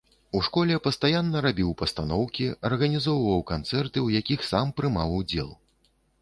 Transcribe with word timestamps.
У 0.37 0.39
школе 0.45 0.77
пастаянна 0.85 1.43
рабіў 1.45 1.69
пастаноўкі, 1.81 2.47
арганізоўваў 2.71 3.45
канцэрты, 3.53 3.97
у 4.09 4.11
якіх 4.21 4.39
сам 4.51 4.73
прымаў 4.81 5.09
удзел. 5.21 5.55